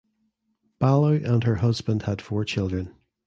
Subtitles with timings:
[0.79, 2.95] Ballou and her husband had four children.